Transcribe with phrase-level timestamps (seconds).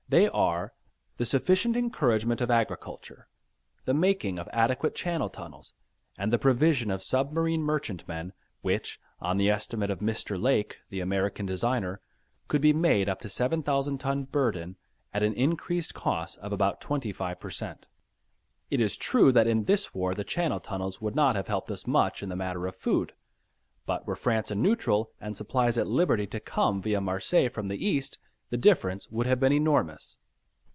[0.11, 0.73] They are
[1.15, 3.29] the sufficient encouragement of agriculture,
[3.85, 5.71] the making of adequate Channel tunnels,
[6.17, 10.37] and the provision of submarine merchantmen, which, on the estimate of Mr.
[10.37, 12.01] Lake, the American designer,
[12.49, 14.75] could be made up to 7,000 ton burden
[15.13, 17.85] at an increased cost of about 25 per cent.
[18.69, 21.87] It is true that in this war the Channel tunnels would not have helped us
[21.87, 23.13] much in the matter of food,
[23.85, 27.77] but were France a neutral and supplies at liberty to come via Marseilles from the
[27.85, 30.17] East, the difference would have been enormous.